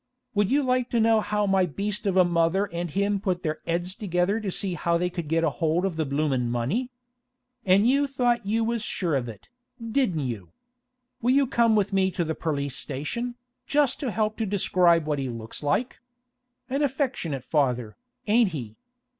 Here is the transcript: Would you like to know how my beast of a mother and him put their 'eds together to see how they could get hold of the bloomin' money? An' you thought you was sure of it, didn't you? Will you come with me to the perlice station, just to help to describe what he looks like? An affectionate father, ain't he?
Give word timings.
Would 0.33 0.49
you 0.49 0.63
like 0.63 0.89
to 0.89 0.99
know 0.99 1.19
how 1.19 1.45
my 1.45 1.67
beast 1.67 2.07
of 2.07 2.17
a 2.17 2.25
mother 2.25 2.65
and 2.73 2.89
him 2.89 3.19
put 3.19 3.43
their 3.43 3.59
'eds 3.67 3.93
together 3.93 4.39
to 4.39 4.49
see 4.49 4.73
how 4.73 4.97
they 4.97 5.11
could 5.11 5.27
get 5.27 5.43
hold 5.43 5.85
of 5.85 5.95
the 5.95 6.05
bloomin' 6.07 6.49
money? 6.49 6.89
An' 7.67 7.85
you 7.85 8.07
thought 8.07 8.43
you 8.43 8.63
was 8.63 8.81
sure 8.81 9.15
of 9.15 9.29
it, 9.29 9.47
didn't 9.79 10.25
you? 10.25 10.49
Will 11.21 11.35
you 11.35 11.45
come 11.45 11.75
with 11.75 11.93
me 11.93 12.09
to 12.13 12.23
the 12.23 12.33
perlice 12.33 12.75
station, 12.75 13.35
just 13.67 13.99
to 13.99 14.09
help 14.09 14.37
to 14.37 14.45
describe 14.47 15.05
what 15.05 15.19
he 15.19 15.29
looks 15.29 15.61
like? 15.61 15.99
An 16.67 16.81
affectionate 16.81 17.43
father, 17.43 17.95
ain't 18.25 18.53
he? 18.53 18.77